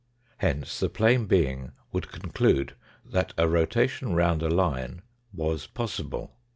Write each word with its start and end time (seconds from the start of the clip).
Hence 0.37 0.79
the 0.79 0.89
plane 0.89 1.27
being 1.27 1.73
would 1.91 2.11
conclude 2.11 2.73
that 3.05 3.35
a 3.37 3.47
rotation 3.47 4.15
round 4.15 4.41
a 4.41 4.49
line 4.49 5.03
was 5.31 5.67
possible. 5.67 6.35